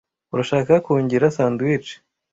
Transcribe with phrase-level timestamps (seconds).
[0.33, 1.89] Urashaka kungira sandwich?